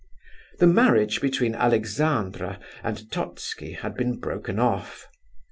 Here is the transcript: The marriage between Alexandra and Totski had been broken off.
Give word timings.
The 0.57 0.65
marriage 0.65 1.21
between 1.21 1.53
Alexandra 1.53 2.59
and 2.83 2.97
Totski 3.11 3.73
had 3.73 3.93
been 3.93 4.17
broken 4.17 4.57
off. 4.57 5.07